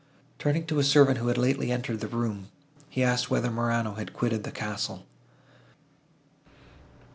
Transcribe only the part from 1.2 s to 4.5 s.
had lately entered the room, he asked whether Morano had quitted the